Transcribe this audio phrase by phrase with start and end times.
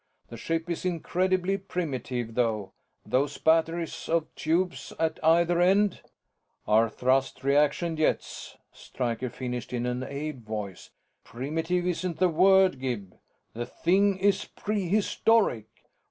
[0.29, 2.71] The ship is incredibly primitive, though;
[3.05, 6.01] those batteries of tubes at either end"
[6.67, 10.89] "Are thrust reaction jets," Stryker finished in an awed voice.
[11.23, 13.13] "Primitive isn't the word, Gib
[13.53, 15.67] the thing is prehistoric!